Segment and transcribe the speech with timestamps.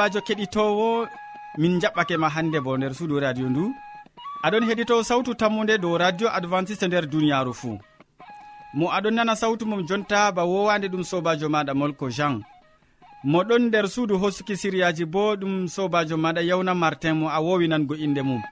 [0.00, 1.08] sobajo keɗitowo
[1.58, 3.64] min jaɓɓake ma hande bo nder suudu radio ndu.
[4.44, 7.78] Aɗon heɗito sawtu tammude dow radio adventiste nder duniyaru fuu.
[8.74, 12.40] Mo aɗon nana sawtu mum jonta ba wowande ɗum sobajo maɗa molko jean.
[13.24, 18.22] Moɗon nder suudu hosuki siriyaji bo ɗum sobajo maɗa yawna martin mo a wowinango inde
[18.22, 18.42] mum.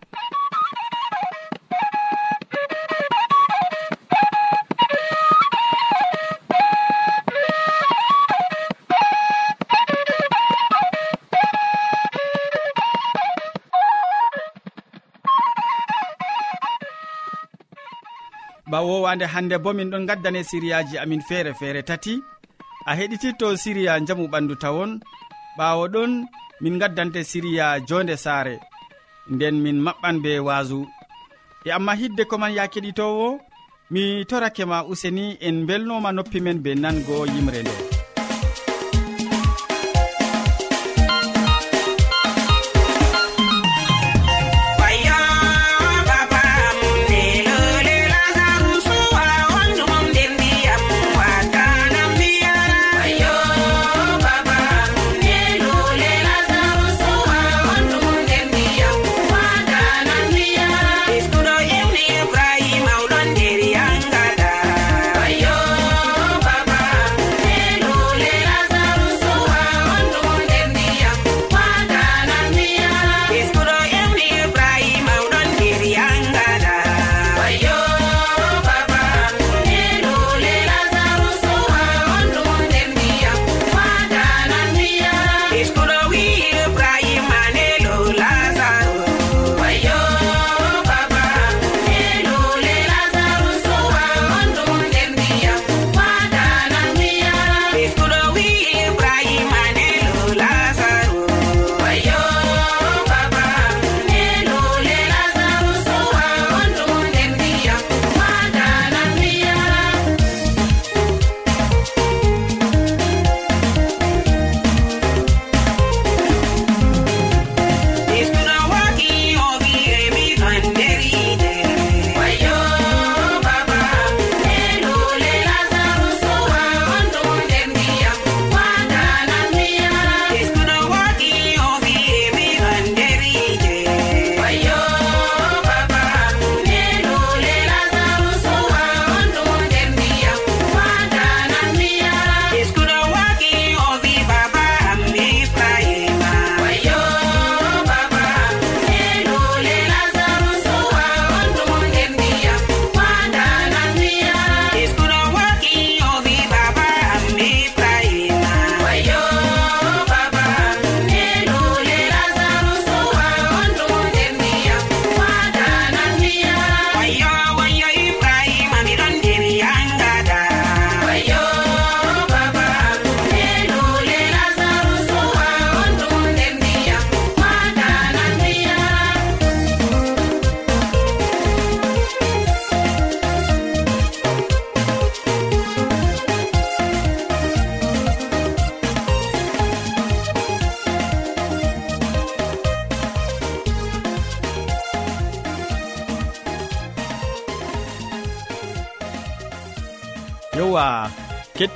[18.70, 22.14] ba wowande hande bo min ɗon gaddane siriyaji amin feere feere tati.
[22.90, 24.90] A heɗititto siriya jamu ɓandu tawon.
[25.58, 26.12] Ɓawo ɗon
[26.62, 28.54] min gaddante siriya jonde saare.
[29.32, 30.80] Nden min maɓɓan be waasu
[31.68, 33.28] e amma hidde koman ya keɗitowo
[33.92, 37.97] mi torake ma useni en belnoma noppi men be nango yimre nde.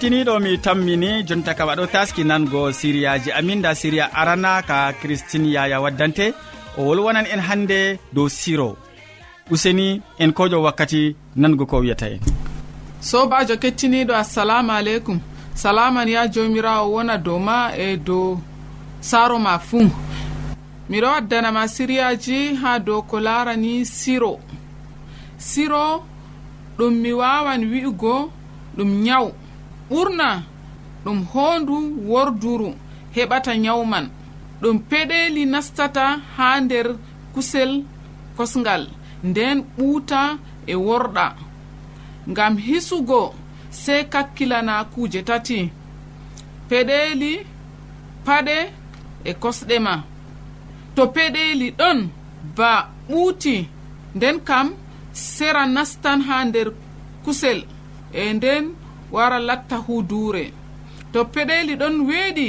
[0.03, 5.49] kettiniɗo mi tammini jonta kam aɗo taski nango siriyaji amin da siriya arana ka christine
[5.55, 6.35] yaya waddante.
[6.79, 8.77] O wolwonan en hande dow siro.
[9.51, 12.21] Useni en kojo wakkati nango ko wiyata en.
[13.01, 15.21] Sobajo kettiniɗo assalamu aleykum.
[15.55, 18.41] Salaman ya jomirawo wona dow ma e dow
[19.01, 19.87] saro ma fuu
[20.91, 24.41] miɗo waddanama siriyaji ha dow ko larani siro.
[25.39, 26.03] Siro
[26.79, 28.33] ɗum mi wawan wi'ugo
[28.77, 29.31] ɗum nyawu.
[29.93, 30.29] ɓurna
[31.05, 31.77] ɗum hondu
[32.11, 32.71] worduru
[33.15, 34.07] heɓata nyawman.
[34.61, 36.05] Ɗum peɗeli nastata
[36.37, 36.87] ha nder
[37.35, 37.73] kusel
[38.37, 38.83] kosgal
[39.29, 40.21] nden ɓuuta
[40.67, 41.27] e worɗa.
[42.31, 43.21] Ngam hisugo
[43.83, 45.59] sey kakkilana kuuje tati.
[46.69, 47.33] Peɗeli
[48.27, 48.57] paɗe
[49.25, 49.95] e kosɗe ma.
[50.95, 51.99] To peɗeli ɗon
[52.57, 52.71] ba
[53.09, 53.57] ɓuuti
[54.17, 54.67] nden kam
[55.13, 56.69] sera nastan ha nder
[57.25, 57.59] kusel
[58.21, 58.65] e nden
[59.13, 60.45] wara latta huduure
[61.13, 62.49] to peɗeli ɗon weeɗi.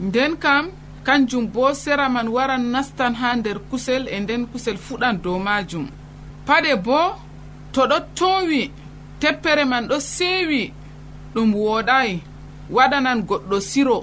[0.00, 0.64] Nden kam
[1.06, 5.86] kanjum bo sera man waran nastan ha nder kusel e nden kusel fuɗan dow majum
[6.46, 6.98] paɗe bo
[7.72, 8.62] to ɗo towi
[9.20, 10.62] teppere man ɗo sewi
[11.34, 12.10] ɗum woɗai
[12.76, 13.98] waɗanan goɗɗo siro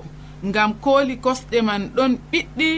[0.47, 2.69] ngam kooli kosɗe man ɗon ɓiɗɗi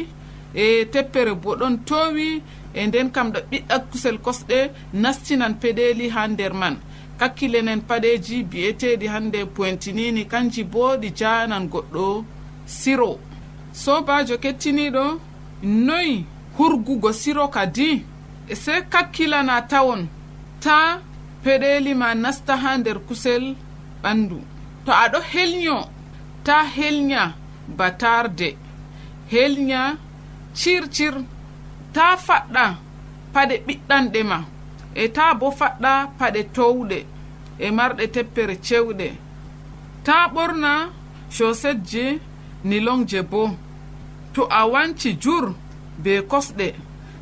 [0.54, 2.42] e teppere bo ɗon towi
[2.74, 4.58] e nden kam ɗo ɓiɗɗa kusel kosɗe
[4.94, 6.76] nastinan peɗeli ha nder man.
[7.20, 12.06] kakkilenen paɗeji bi'eteɗi hande pointinini kanji bo ɗi janan goɗɗo
[12.66, 13.12] siro.
[13.84, 15.04] Sobajo kettiniɗo
[15.88, 16.26] noyi
[16.58, 17.90] hurgugo siro kadi?
[18.48, 20.02] E se kakkilana tawon
[20.64, 20.78] ta
[21.44, 23.44] peɗeli ma nasta ha nder kusel
[24.04, 24.38] ɓandu
[24.86, 25.78] to aɗo helnyo
[26.46, 27.24] ta helnya
[27.78, 28.50] batarde
[29.32, 29.82] helnya
[30.60, 31.16] circir
[31.94, 32.66] ta faɗɗa
[33.34, 34.38] paɗe ɓiɗɗanɗe ma.
[34.96, 36.98] e ta bo faɗɗa paɗe towɗe
[37.60, 39.08] e marɗe teppere cewɗe.
[40.06, 40.72] Ta ɓorna
[41.36, 42.20] chosetji
[42.64, 43.42] nilonje bo.
[44.34, 45.46] To a wanci jur
[46.04, 46.68] be kosɗe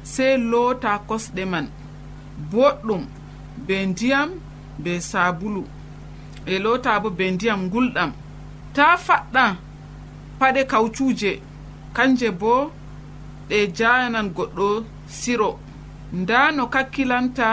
[0.03, 1.67] sey loota kosɗe man.
[2.51, 3.03] Boɗɗum
[3.65, 4.29] be ndiyam
[4.83, 5.63] be sabulu.
[6.45, 8.11] E loota bo be ndiyam ngulɗam.
[8.75, 9.45] Ta faɗɗa
[10.39, 11.31] paɗe kawcuje
[11.95, 12.71] kanje bo
[13.49, 14.67] ɗe jayanan goɗɗo
[15.07, 15.59] siro.
[16.19, 17.47] nda no kakkilanta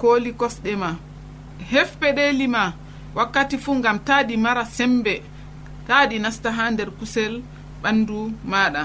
[0.00, 0.90] kooli kosɗe ma.
[1.70, 2.64] Hef peɗeli ma
[3.16, 5.14] wakkati fuu ngam ta ɗi mara sembe
[5.86, 7.34] ta ɗi nasta ha nder kusel
[7.82, 8.18] ɓandu
[8.50, 8.82] maɗa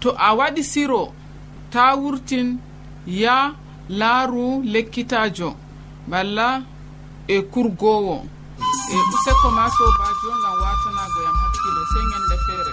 [0.00, 1.02] to a waɗi siro
[1.72, 2.48] ta wurtin
[3.06, 3.36] ya
[3.88, 5.48] laaru lekkitajo
[6.10, 6.48] balla
[7.34, 8.16] e kurgowo
[8.94, 12.72] e useko ma sobajo ngam watanago yam hakkilo sey ñande feere.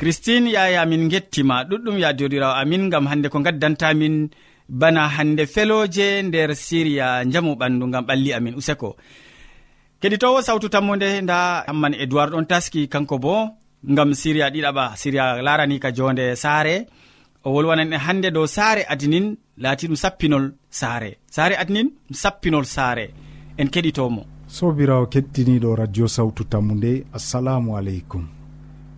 [0.00, 4.16] christine yaya min gettima ɗuɗɗum ya joɗirawo amin gam hande ko gaddantamin
[4.80, 8.96] bana hande feloje nder siriya jamu ɓandu gam ɓalli amin useko.
[10.00, 11.38] Keɗitowo sawtu tammude nda
[11.68, 13.34] hamman edoird ɗon taski kanko bo
[13.96, 16.74] gam siriya ɗiɗaɓa siriya larani ka jonde saare.
[17.44, 19.26] O wolwanan en hannde dow saare adinin
[19.62, 20.44] laati ɗum sappinol
[20.80, 21.10] saare.
[21.36, 23.06] Saare adinin ɗum sappinol saare.
[23.60, 24.22] En keɗitomo.
[24.56, 28.39] Sobirawo kettiniɗo radio sawtu tammu nde assalamu aleykum.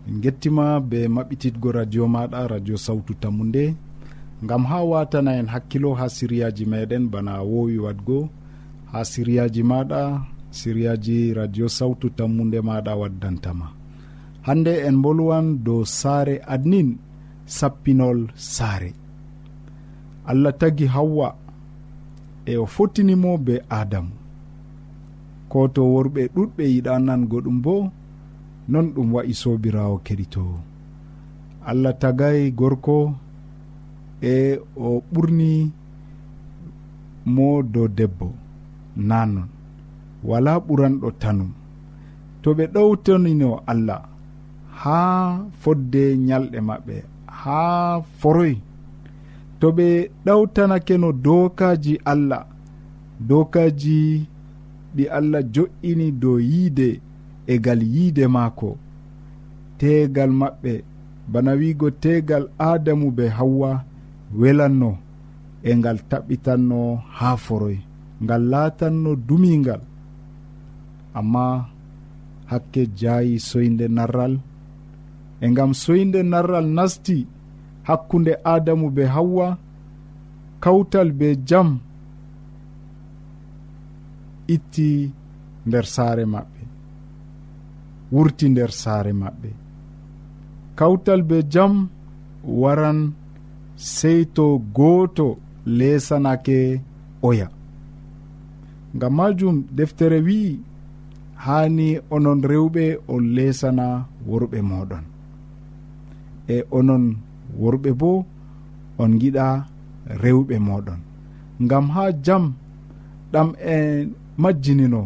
[0.06, 3.64] min gettima be maɓɓititgo radio maɗa radio sawtu tammu nde
[4.49, 8.19] gam ha watana en hakkilo ha siriyaji meɗen bana wowi wadgo.
[8.93, 10.00] Ha siriyaji maɗa
[10.50, 13.66] siriyaji radio sawtu tammude maɗa waddantama.
[14.46, 16.88] Hande en bolwan dow saare adnin
[17.56, 18.90] sappinol saare.
[20.31, 21.28] Allah tagi hawwa
[22.46, 24.10] e o fottinimo be adamu.
[25.48, 27.82] Ko to worɓe ɗuɗɓe yiɗa nango ɗum boo
[28.69, 30.56] non ɗum wa'i sobirawo keɗitowo
[31.70, 33.14] allah tagay gorko
[34.22, 35.72] e o ɓurni
[37.34, 38.28] mo dow debbo
[38.96, 39.48] nanon.
[40.28, 41.50] Wala ɓuranɗo tanum.
[42.42, 44.02] To ɓe ɗowtonino allah
[44.81, 44.98] ha
[45.60, 46.96] fodde ñalɗe maɓɓe
[47.40, 47.58] ha
[48.19, 48.54] foroy.
[49.60, 49.86] To ɓe
[50.24, 52.42] ɗawtanake no dokaji allah
[53.28, 53.98] dokaji
[54.96, 56.88] ɗi allah jo'ini dow yiide
[57.46, 58.77] e gal yiide maako.
[59.79, 60.72] Tegal maɓɓe
[61.32, 63.84] bana wiigo tegal adamu be hawwa
[64.41, 64.91] welanno
[65.63, 66.79] e ngal taɓɓitanno
[67.19, 67.77] haa foroy
[68.22, 69.82] ngal laatanno dumingal
[71.19, 71.44] amma
[72.51, 74.34] hakke jaayi soyde narral
[75.41, 77.19] e ngam soyde narral nasti
[77.89, 79.46] hakkunde adamu be hawwa
[80.63, 81.69] kawtal be jam
[84.55, 84.89] itti
[85.67, 86.51] nder saare maɓɓe.
[88.12, 89.50] wurti nder saare maɓɓe.
[90.78, 91.74] Kawtal be jam
[92.60, 93.00] waran
[93.94, 94.44] sey to
[94.76, 95.26] gooto
[95.78, 96.58] leesanake
[97.28, 97.48] oya.
[98.96, 100.52] Ngam majum deftere wi'i
[101.44, 103.86] haani onon rewɓe on leesana
[104.28, 105.04] worɓe moɗon
[106.54, 107.04] e onon
[107.60, 108.10] worɓe bo
[109.02, 109.46] on giɗa
[110.22, 111.00] rewɓe moɗon
[111.64, 112.44] ngam ha jam
[113.32, 113.76] ɗam e
[114.42, 115.02] majjinino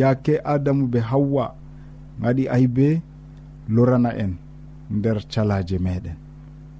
[0.00, 1.44] yaake adamu be hawwa
[2.22, 2.86] gaɗi aybe
[3.74, 4.32] lorana en
[4.96, 6.16] nder calaje meɗen.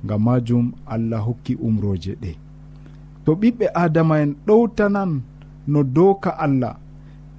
[0.04, 2.32] Ngam majum allah hokki umroje ɗe.
[3.24, 5.10] To ɓiɓɓe adama en ɗowtanan
[5.72, 6.74] no doka allah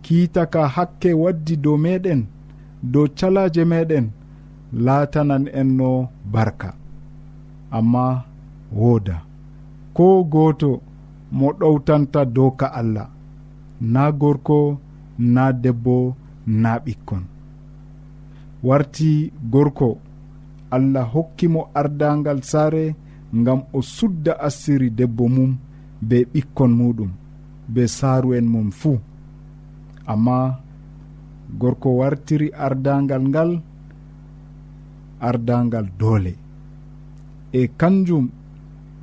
[0.03, 2.21] kiitaka hakke waddi dow meɗen
[2.91, 4.05] dow calaje meɗen
[4.85, 5.89] laatanan en no
[6.33, 6.69] barka.
[7.77, 8.05] Amma
[8.79, 9.15] wooda
[9.95, 10.69] ko gooto
[11.37, 13.07] mo ɗowtanta dowka allah
[13.93, 14.59] na gorko
[15.33, 16.15] na debbo
[16.61, 17.23] na ɓikkon.
[18.63, 19.97] warti gorko.
[20.71, 22.95] Allah hokkimo ardangal saare
[23.35, 25.57] ngam o sudda assiri debbo mum
[26.01, 27.11] be ɓikkon muɗum
[27.73, 28.99] be saaru en mum fuu
[30.05, 30.59] amma
[31.59, 33.51] gorko wartiri ardangal ngal
[35.19, 36.33] ardangal doole.
[37.53, 38.25] E kanjum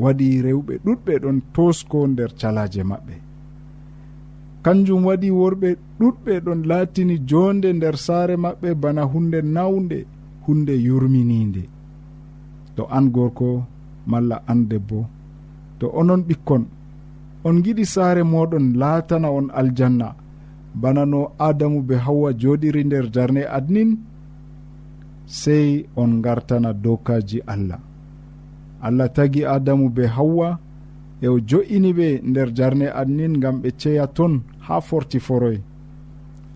[0.02, 3.23] waɗi rewɓe ɗuɗɓe ɗon tosko nder calaje maɓɓe.
[4.64, 5.68] kanjum waɗi worɓe
[5.99, 9.99] ɗuɗɓe ɗon laatini jonde nder saare maɓɓe bana hunde nawde
[10.47, 11.62] hunde yurmininde
[12.76, 13.49] to an gorko
[14.11, 14.99] malla an debbo
[15.78, 16.62] to onon ɓikkon
[17.47, 20.09] on giɗi saare moɗon laatana on aljanna.
[20.75, 23.90] Bana no adamu be hawwa joɗiri nder darne adnin
[25.26, 27.78] sey on gartana dokaji allah.
[28.83, 30.59] Allah tagi adamu be hawwa
[31.23, 35.59] e o jo'ini ɓe nder jarne adnin gam ɓe ceya ton ha forti foroy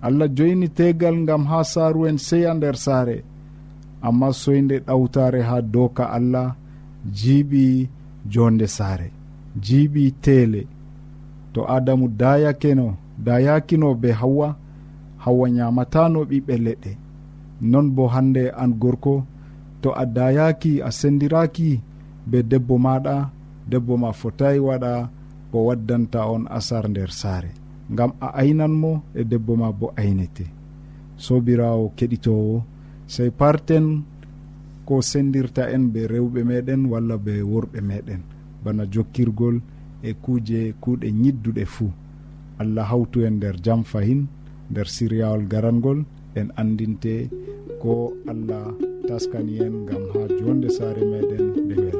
[0.02, 3.18] allah joyni tegal gam ha saaru'en seya nder saare.
[4.02, 6.54] Amma soyde ɗawtare ha doka allah
[7.16, 7.88] jiiɓi
[8.32, 9.08] jonde saare
[9.64, 10.62] jiiɓi teele.
[11.52, 12.86] To adamu dayakeno
[13.26, 14.48] dayakino be hawwa
[15.24, 16.92] hawwa ñamatano ɓiɓɓe leɗɗe.
[17.70, 19.14] Non bo hande an gorko
[19.82, 21.70] to a dayaki a sendiraki
[22.30, 23.16] be debbo maɗa
[23.70, 24.92] debbo ma fotayi waɗa
[25.50, 27.50] ko waddanta on asar nder saare.
[27.90, 30.44] gam a aynanmo e debbo ma bo aynete.
[31.16, 32.62] Sobirawo keɗitowo
[33.06, 34.02] sey parten
[34.86, 38.20] ko sendirta en be rewɓe meɗen walla be worɓe meɗen.
[38.64, 39.60] Bana jokkirgol
[40.02, 41.90] e kuuje kuuɗe ñidduɗe fuu
[42.58, 44.26] allah hawtu en nder jam fahin
[44.70, 45.98] nder siryawol garangol
[46.38, 47.14] en andinte
[47.82, 47.92] ko
[48.32, 48.64] allah
[49.08, 51.97] taskani en gam ha jonde saare meɗen ndewen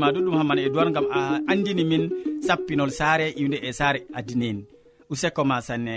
[0.00, 2.04] ma ɗuɗɗum hamman e duwar gam a andini min
[2.46, 4.62] sappinol saare iwde e saare adineni
[5.12, 5.94] useko ma sanne.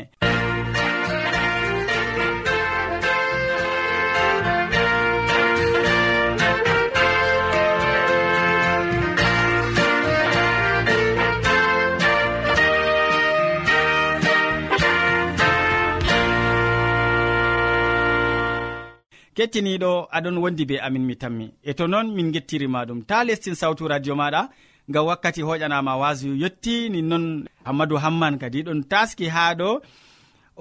[19.42, 21.46] kettiniɗo aɗon wondi be amin mi tammi.
[21.70, 23.00] E to noon min gettirima ɗum.
[23.10, 24.42] Ta lestin sawtu radio maɗa
[24.90, 27.26] ngam wakkati hoƴanama wasu yetti ni noon
[27.68, 28.60] hammadou hamman kadi.
[28.68, 29.70] Ɗon taski ha ɗo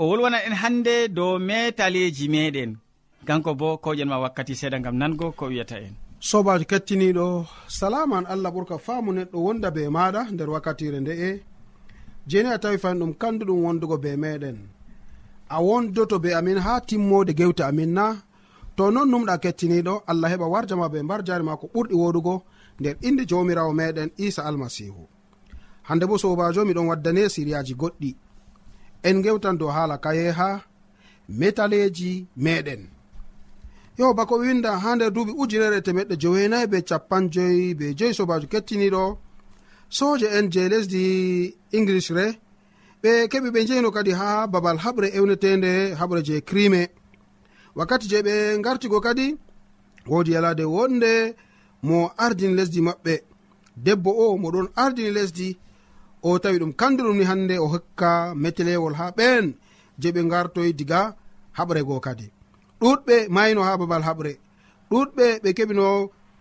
[0.00, 2.70] o wolwana en hande dow metaleji meɗen
[3.26, 5.94] kanko bo koƴenma wakkati seeɗa gam nango ko wiyata en.
[6.28, 7.26] Sobajo kettiniɗo
[7.78, 11.30] salaman allah ɓurka faamu neɗɗo wonda be maɗa nder wakkatire nde'e
[12.30, 14.56] jeni a tawi fani ɗum kanduɗum wondugo be meɗen
[15.54, 18.06] a wondoto be amin ha timmode gewte amin na.
[18.80, 22.34] to non numɗa kettiniɗo allah heɓa warjama be mbar jari ma ko ɓurɗi woɗugo
[22.80, 25.02] nder inde jawmirawo meɗen isa almasihu.
[25.88, 28.10] Hande bo sobajo miɗon waddane siriyaji goɗɗi.
[29.02, 30.48] En gewtan dow haala kayeha
[31.28, 32.82] metaleji meɗen.
[33.98, 38.46] Yo bako winda ha nder duuɓi ujunere temeɗɗe jowenayi be capan joyi be joyi sobajo
[38.52, 39.02] kettiniɗo
[39.90, 41.04] soje en je lesdi
[41.72, 42.26] english re
[43.02, 45.70] ɓe keɓi ɓe jeyno kadi ha babal haɓre ewnetende
[46.00, 46.88] haɓre je crime
[47.80, 48.34] wakkati je ɓe
[48.64, 49.26] gartigo kadi
[50.10, 51.12] wodi yalade wonde
[51.82, 53.14] mo ardini lesdi maɓɓe.
[53.84, 55.48] Debbo o moɗon ardini lesdi
[56.22, 58.10] o tawi ɗum kandu ɗum ni hande o hokka
[58.42, 59.44] metelewol ha ɓen
[60.00, 61.00] je ɓe gartoy diga
[61.58, 62.26] haɓre go kadi.
[62.80, 64.32] Ɗuɗɓe mayno ha babal haɓre.
[64.90, 65.86] Ɗuɗɓe ɓe keɓino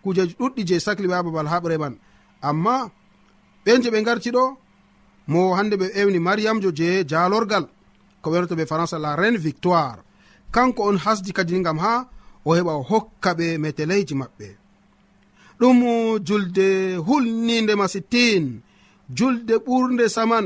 [0.03, 1.95] kujeji ɗuɗɗi je sahliɓe ha babal haɓre man.
[2.41, 2.75] Amma
[3.65, 4.43] ɓen je ɓe garti ɗo
[5.31, 7.65] mo hande ɓe ewni mariyamjo je jalorgal
[8.21, 9.99] ko ɓenoto ɓe françai la reine victoire.
[10.51, 11.93] kanko on hasdi kadi gam ha
[12.45, 14.47] o heɓa o hokka ɓe meteleyji maɓɓe.
[15.59, 15.79] Ɗum
[16.27, 16.67] julde
[17.07, 18.45] hulninde masitin
[19.17, 20.45] julde ɓurde saman.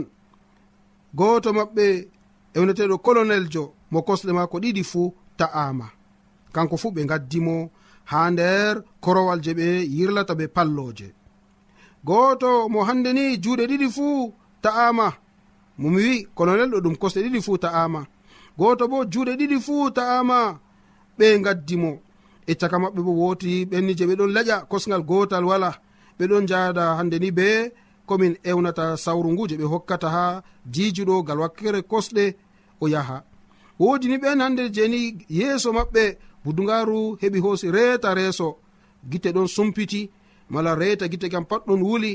[1.17, 1.85] Goto maɓɓe
[2.55, 5.87] ewneteɗo colonel jo mo kosɗe mako ɗiɗi fuu ta'ama.
[6.53, 7.55] Kanko fuu ɓe gaddimo
[8.11, 11.07] ha nder korowal je ɓe yirlata be palloje
[12.07, 15.07] goto mo hande ni juuɗe ɗiɗi fuu ta'ama.
[15.77, 18.01] Momi wi colonel ɗo ɗum kosɗe ɗiɗi fuu ta'ama.
[18.57, 20.39] goto bo juuɗe ɗiɗi fuu ta'ama.
[21.17, 21.91] Ɓe gaddimo
[22.49, 25.71] e caka maɓɓe bo woti ɓenni je ɓe ɗon laƴa kosgal gotal wala.
[26.17, 27.47] Ɓe ɗon jahda hande ni be
[28.07, 30.25] komin ewnata sawru ngu je ɓe hokkata ha
[30.73, 32.25] jijuɗo gal wakkere kosɗe
[32.83, 33.17] o yaha.
[33.79, 36.03] Wodi ni ɓen hande jeni yeeso maɓɓe
[36.43, 38.47] budugaru heɓi hoosi reeta reeso.
[39.09, 40.01] Gite ɗon sumpiti
[40.49, 42.13] mala reeta gite kam pat ɗon wuli.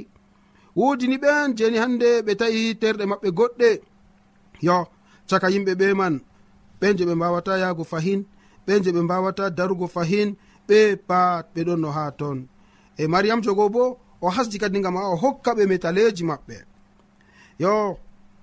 [0.76, 3.70] Wodi ni ɓen jeni hande ɓe tawi terɗe maɓɓe goɗɗe.
[4.66, 4.76] Yo
[5.28, 6.14] caka yimɓe ɓe man.
[6.80, 8.20] ɓen je ɓe mbawata yahgo fahin
[8.66, 10.28] ɓen je ɓe mbawata darugo fahin
[10.68, 12.38] ɓe pat ɓe ɗon no ha ton.
[12.96, 16.56] E mariam jogo bo o hasdi kadi gam a o hokka ɓe metaleji maɓɓe.
[17.58, 17.98] Yo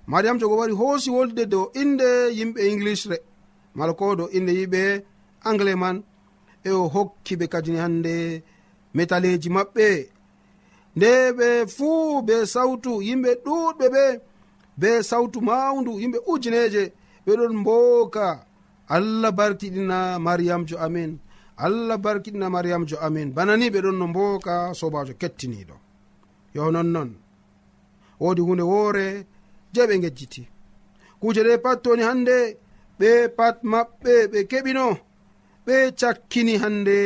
[0.06, 3.18] mariam jogo wari hoosi wolde dow inde yimɓe englishre
[3.74, 4.82] mala ko dow inde yimɓe
[5.44, 6.02] anglais man
[6.64, 8.42] e o hokki ɓe kadini hande
[8.94, 9.88] metaleji maɓɓe.
[10.96, 14.04] Nde ɓe fuu be sawtu yimɓe ɗuɗɓe ɓe
[14.80, 16.92] be sawtu mawndu yimɓe ujineje
[17.26, 18.26] ɓeɗon mbooka
[18.88, 21.18] allah barkiɗina mariyamjo amin.
[21.56, 23.32] Allah barkiɗina mariyamjo amin.
[23.34, 25.74] Bana ni ɓeɗon no mbooka sobajo kettiniɗo.
[26.54, 27.10] Yo nonnon
[28.20, 29.06] woodi hunde woore
[29.72, 30.42] je ɓe gejjiti
[31.20, 32.36] kuje ɗe pat toni hande
[32.98, 34.86] ɓe pat maɓɓe ɓe keɓino.
[35.66, 36.96] Ɓe cakkini hande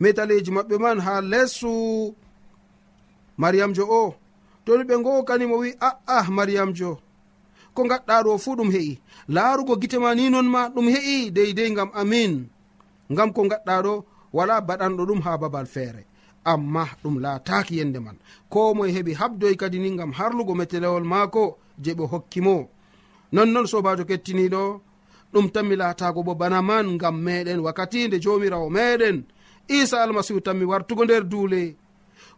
[0.00, 1.70] metaleji maɓɓe man ha lessu
[3.40, 4.14] mariyamjo o.
[4.64, 6.90] Toni ɓe ngokani wi ah, ah, a'a mariyamjo
[7.78, 8.94] ko gaɗɗa ɗo fuu ɗum heƴi
[9.34, 12.32] laarugo gitema ni non ma ɗum heƴi deydey gam amin.
[13.16, 13.94] Gam ko gaɗɗa ɗo
[14.36, 16.02] wala baɗanɗo ɗum ha babal feere.
[16.52, 18.16] Amma ɗum laataki yende man.
[18.52, 21.42] Ko moe heɓi habdoy kadi ni gam harlugo metelewol maako
[21.82, 22.56] je ɓe hokkimo
[23.32, 24.62] nonnon sobajo kettiniɗo
[25.32, 29.16] ɗum tanmi laatago bo bana man gam meɗen wakkatide jomirawo meɗen.
[29.68, 31.62] Isa almasihu tanmi wartugo nder duule.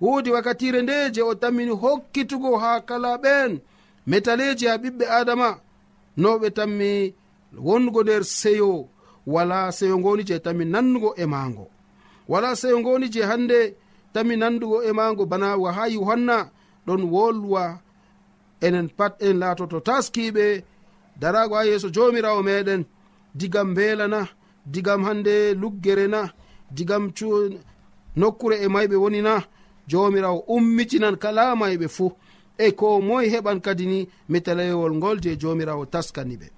[0.01, 3.53] Woodi wakkatire nde je o tammini hokkitugo ha kala ɓen
[4.07, 5.49] metaleji ha ɓiɓɓe adama
[6.17, 6.91] no ɓe tammi
[7.67, 8.89] wongo nder seyo
[9.27, 11.67] wala seyo ngoni je tammi nandugo e mago
[12.29, 13.59] wala seyo ngoni je hande
[14.13, 16.37] tammi nandugo e mago bana wa ha yohanna
[16.87, 17.65] ɗon wolwa
[18.67, 20.47] enen pat en laatoto taskiɓe
[21.21, 22.83] darago ha yeeso jomirawo meɗen
[23.39, 24.21] digam mbelana
[24.73, 26.21] digam hande luggere na
[26.77, 27.05] digam
[28.17, 29.35] nokkure e mayɓe woni na
[29.91, 32.11] jomirawo ummitinan kala mayɓe fuu.
[32.67, 36.49] e ko moye heɓan kadi ni metalewol ngol je jomirawo taskani ɓe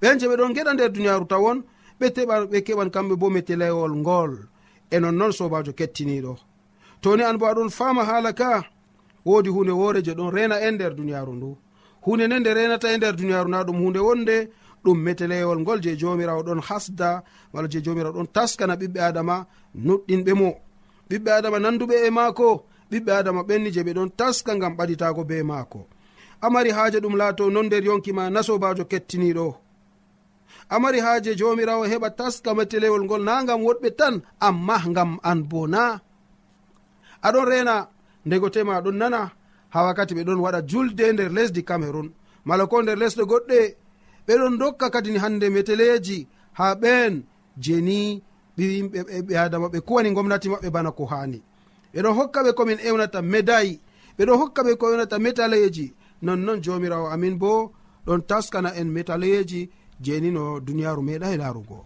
[0.00, 1.58] ɓen je ɓe ɗon geɗa nder duniyaru tawon
[2.00, 4.32] ɓe teɓa ɓe keɓan kamɓe bo metelewol ngol.
[4.90, 6.32] E nonnoon sobajo kettiniɗo.
[7.02, 8.50] Toni an bo aɗon fama haala ka
[9.24, 11.56] wodi hunde wore je ɗon rena en nder duniyaru ndu.
[12.04, 14.36] Hunde nde nde renata e nder duniyaru na ɗum hunde wonde
[14.84, 20.32] ɗum metelewol ngol je jomirawo ɗon hasda walla je jomirawo ɗon taskana ɓiɓɓe adama nuɗɗinɓe
[20.34, 20.50] mo.
[21.08, 22.48] Ɓiɓɓe adama nanduɓe e maako
[22.90, 25.80] ɓiɓɓe adama ɓenni je ɓe ɗon taska gam ɓaɗitago be maako.
[26.40, 29.46] Amari haaje ɗum laato non nder yonkima nasobajo kettiniɗo
[30.68, 34.14] amari haaje jomirawo heɓa taska mettelewol ngol na gam woɗɓe tan
[34.46, 35.82] amma gam an bo na
[37.26, 37.74] aɗon rena
[38.26, 39.20] ndegotema aɗon nana
[39.72, 42.08] ha wakkati ɓe ɗon waɗa julde nder lesdi cameron
[42.44, 43.58] mala ko nder lesɗe goɗɗe
[44.26, 46.18] ɓeɗon dokka kadini hande meteleji
[46.58, 47.12] ha ɓen
[47.64, 47.98] jeni
[48.56, 51.38] ɓi adama ɓe kuwani gomnati maɓɓe bana ko hani
[51.96, 53.80] ɓeɗo hokka ɓe komin ewnata médaille
[54.18, 55.86] ɓeɗo hokka ɓe ko ewnata métaleji
[56.22, 57.72] nonnon jomirawo amin bo
[58.06, 59.60] ɗon taskana en métaleji
[60.04, 61.78] jeni no duniyaru meɗai larugo.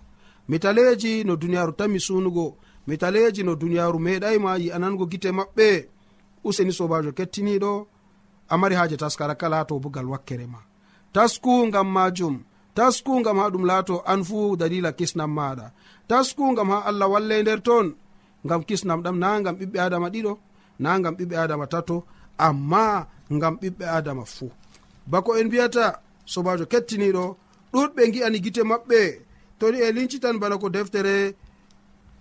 [0.49, 2.57] Métaleji no duniyaru tanmi sunugo
[2.89, 5.69] métaleji no duniyaru meɗaima yi anango gite maɓɓe.
[6.45, 7.87] Useni sobajo kettiniɗo
[8.49, 10.59] amari haje taskara kala to bugal wakkere ma.
[11.15, 12.37] Tasku gam majum
[12.75, 15.67] tasku gam ha ɗum laato an fu dalila kisnam maɗa.
[16.09, 17.95] Tasku gam ha allah walle nder ton
[18.49, 20.33] gam kisnam ɗam na gam ɓiɓɓe adama ɗiɗo
[20.83, 21.97] na gam ɓiɓɓe adama tato
[22.47, 23.07] amma
[23.41, 24.51] gam ɓiɓɓe adama fuu.
[25.11, 25.85] Bako en mbiyata
[26.33, 27.25] sobajo kettiniɗo
[27.73, 29.01] ɗuɗɓe gi'ani gite maɓɓe.
[29.59, 31.35] Toni e lincitan bana ko deftere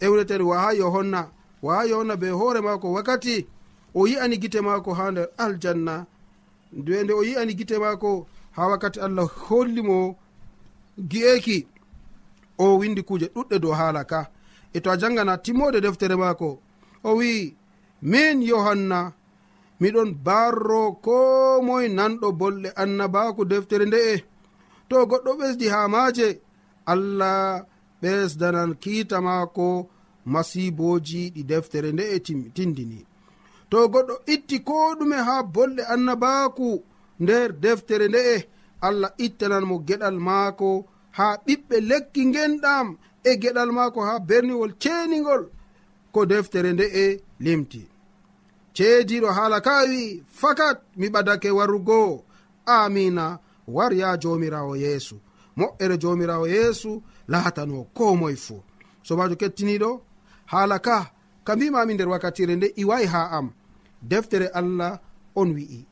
[0.05, 1.21] ewreten waha yohanna
[1.61, 3.47] waha yohanna be hoore mako wakkati
[3.95, 6.05] o yi'ani gite mako ha nder aljanna.
[6.73, 10.15] Nde o yi'ani gite mako ha wakkati allah hollimo
[11.11, 11.67] gi'eki
[12.57, 14.29] o windi kuje ɗuɗɗe dow haala ka
[14.73, 16.59] e to a jangana timmode deftere maako.
[17.03, 17.55] O wi'i
[18.01, 19.13] min yohanna
[19.81, 21.15] miɗon barro ko
[21.65, 24.13] moye nanɗo bolɗe annabaku deftere nde'e
[24.89, 26.27] to goɗɗo ɓesdi ha maaje
[26.91, 27.65] allah
[28.01, 29.67] ɓesdanan kiita maako
[30.33, 32.15] masiboji ɗi deftere nde'e
[32.55, 32.99] tindini.
[33.69, 36.69] To goɗɗo itti ko ɗume ha bolɗe annabaku
[37.19, 38.35] nder deftere nde'e
[38.87, 40.69] allah ittanan mo geɗal maako
[41.17, 42.87] ha ɓiɓɓe lekki ngenɗam.
[43.23, 45.49] e geɗal maako ha berniwol ceenigol
[46.11, 47.87] ko deftere nde e limti.
[48.73, 52.25] Ceediɗo haala ka wi fakat mi ɓadake warugo
[52.65, 55.15] amina war ya jomirawo yeesu.
[55.57, 58.63] Moƴƴere jomirawo yeesu laatano ko moye fuu
[59.03, 60.01] sobajo kettiniɗo
[60.45, 61.11] haala ka
[61.43, 63.51] ka mbimami nder wakkatire nde iwayi ha am.
[64.01, 64.99] Deftere allah
[65.35, 65.85] on wi'i.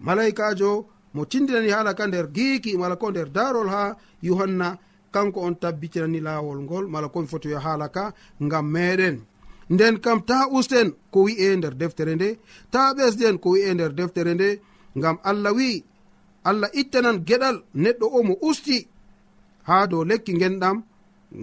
[0.00, 4.78] Malaikajo mo tindinani haala ka nder giiki mala ko nder darol ha yohanna
[5.12, 8.04] kanko on tabbitirani laawol ngol mala komi foti yo haala ka
[8.44, 9.16] ngam meɗen.
[9.70, 12.28] Nden kam ta usten ko wi'e nder deftere nde
[12.72, 14.48] ta ɓesden ko wi'e nder deftere nde
[14.98, 15.84] ngam allah wi'i
[16.48, 18.78] allah ittanan geɗal neɗɗo o mo usti.
[19.68, 20.76] Ha dow lekki genɗam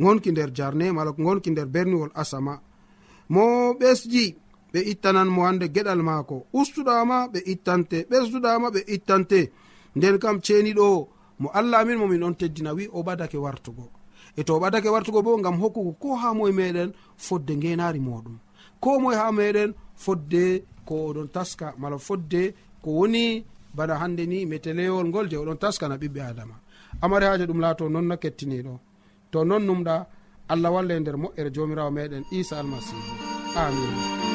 [0.02, 2.54] gonki nder jarne mala gonki nder berniwol asama.
[3.34, 3.44] Mo
[3.80, 4.26] ɓesji
[4.72, 6.36] ɓe ittanan mo hande geɗal maako.
[6.60, 9.40] Ustuɗama ɓe ittante ɓesduɗama ɓe ittante.
[9.96, 10.88] Nden kam ceniɗo
[11.40, 13.90] mo allah amin momin on teddina wi o ɓadake wartugo.
[14.38, 18.38] E to o ɓadake wartugo bo gam hokkugo ko ha moye meɗen fodde ngenari muɗum
[18.80, 23.46] ko moye ha meɗen fodde ko oɗon taska mala fodde ko woni
[23.76, 26.56] bana hande ni meteleyol ngol je oɗon taskana ɓiɓɓe adama.
[27.02, 28.74] Amari haji ɗum laato noon na kettiniɗo.
[29.32, 29.96] To non numɗa
[30.52, 33.02] allah walla e nder moƴƴere jomirawo meɗen isa almasihu.
[33.56, 34.35] Amin.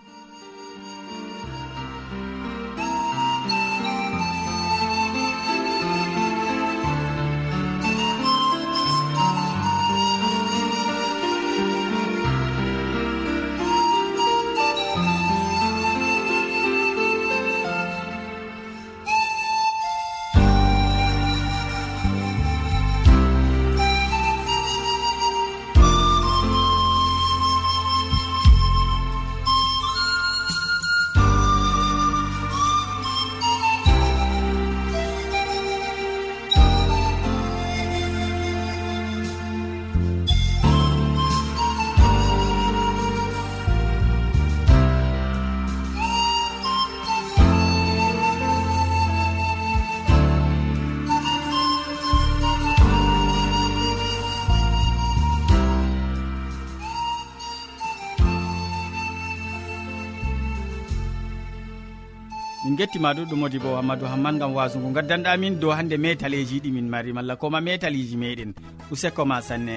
[62.81, 67.11] gettima ɗum ɗumodi bo amadou hamman gam wasugo gaddanɗamin dow hande metaleji ɗi min mari.
[67.13, 68.51] Malla koma metaliji meɗen
[68.91, 69.75] useko ma sanne.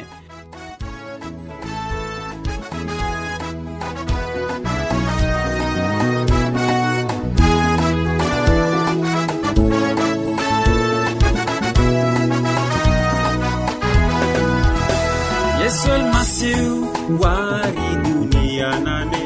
[15.60, 16.72] Yesu almasihu
[17.20, 19.22] wari duniya nane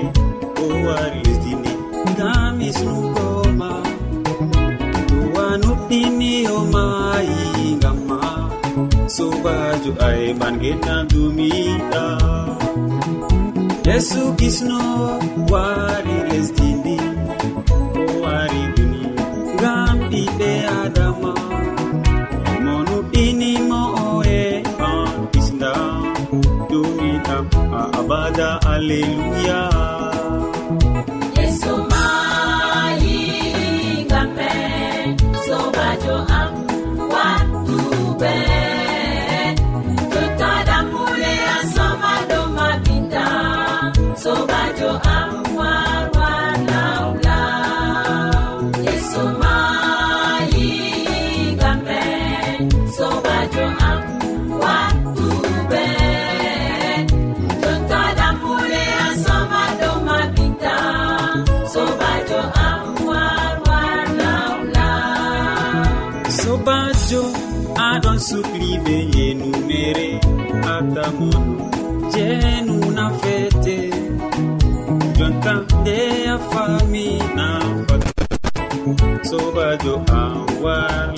[0.63, 1.73] o wari lesdine
[2.11, 3.28] ngam e isnugo
[5.89, 7.99] ɗini o maayi ngam
[9.15, 10.23] sobajo ay
[10.63, 12.05] genam dumiɗa
[13.89, 14.81] yesu kisno
[15.53, 16.97] wari lesdindi
[18.01, 19.03] o wari duni
[19.57, 21.33] ngam ɓiɓɓe adama.
[22.65, 24.39] Monuɗinimo oe
[24.91, 25.73] an kisda
[26.71, 27.45] dumiɗam
[27.81, 29.61] a abada alleluya.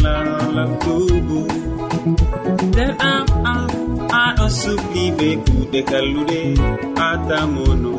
[0.04, 1.40] larlantugu
[2.68, 3.68] nder am am
[4.24, 6.40] aɗo subli be kuɗe kalluɗe
[7.09, 7.92] atamono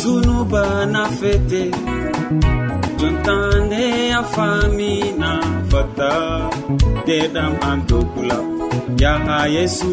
[0.00, 0.62] sunuba
[0.94, 1.62] nafete
[2.98, 3.82] jontande
[4.18, 5.30] a famina
[5.70, 6.12] fata.
[7.06, 8.38] Deɗam am dokula
[9.02, 9.90] yaha yesu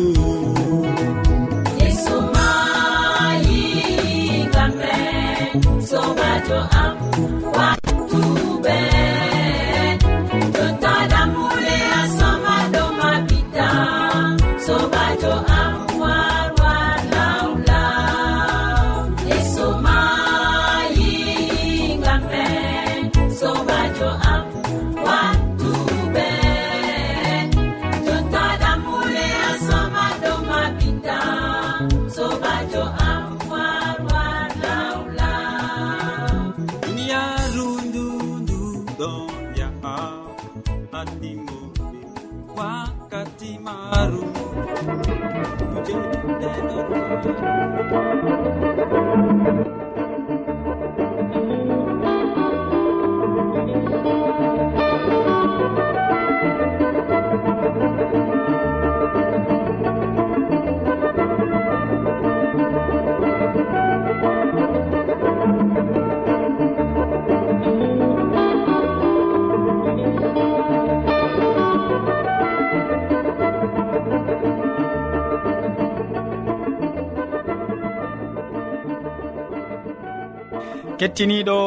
[80.99, 81.58] kettiniɗo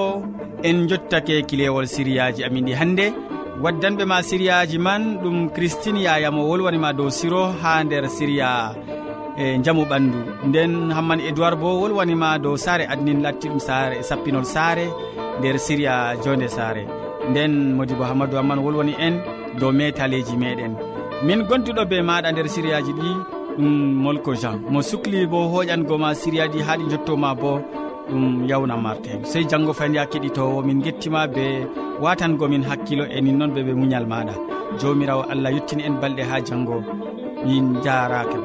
[0.68, 3.06] en jottake kilewol siriyaji amin ɗi hannde.
[3.62, 8.74] Waddanɓe ma siriyaji man ɗum christine yayamo wolwanima dow siro ha nder siriya
[9.36, 14.44] e jaamu ɓandu nden hamman edoird bo wolwanima dow saare adnin latti ɗum saare sappinol
[14.44, 14.86] saare
[15.38, 16.82] nder siriya jonde saare.
[17.30, 19.14] Nden modi bo hammadou hamman wolwani en
[19.60, 20.72] dow metaleji meɗen
[21.26, 23.10] min gonduɗo be maɗa nder siriyaji ɗi
[23.58, 23.68] ɗum
[24.04, 24.56] molko jean.
[24.70, 27.60] Mo sukli bo hoƴangoma siriya ɗi haaɗi jottoma bo
[28.10, 29.24] ɗum yawna martin.
[29.24, 31.66] Sey janggo fayin ya keɗitowo min gettima be
[32.02, 34.34] watangomin hakkilo e nin noon ɓe ɓe muñal maɗa.
[34.80, 36.76] Jomirawo allah yettini en balɗe ha janggo
[37.46, 38.36] min jarake